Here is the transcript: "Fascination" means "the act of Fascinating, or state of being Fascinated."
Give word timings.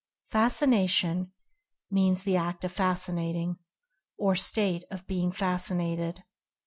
"Fascination" 0.31 1.31
means 1.91 2.23
"the 2.23 2.35
act 2.35 2.63
of 2.63 2.71
Fascinating, 2.71 3.57
or 4.17 4.35
state 4.35 4.83
of 4.89 5.05
being 5.05 5.31
Fascinated." 5.31 6.23